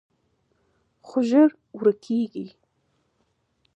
[1.07, 2.45] خو ژر ورکېږي